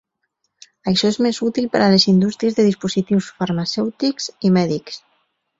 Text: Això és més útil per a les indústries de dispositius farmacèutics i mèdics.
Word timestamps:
Això 0.91 1.11
és 1.13 1.19
més 1.25 1.41
útil 1.49 1.67
per 1.75 1.83
a 1.87 1.89
les 1.95 2.07
indústries 2.13 2.57
de 2.61 2.67
dispositius 2.71 3.29
farmacèutics 3.43 4.31
i 4.51 4.53
mèdics. 4.57 5.03